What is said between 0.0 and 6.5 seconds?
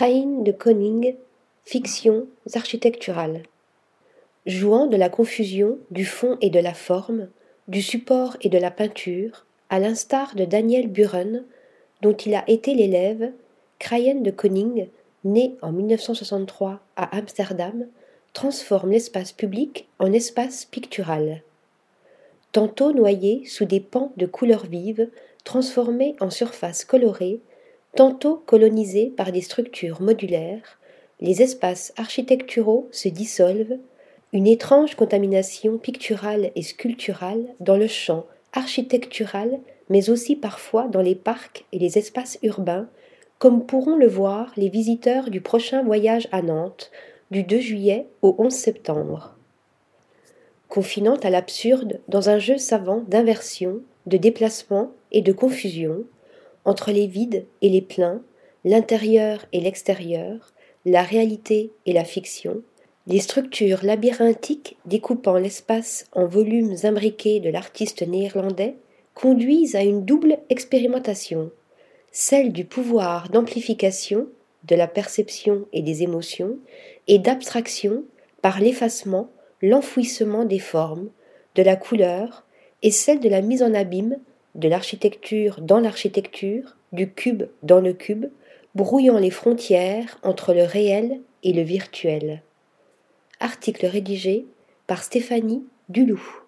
Crain de Koning, Fictions architecturales. Jouant de la confusion du fond et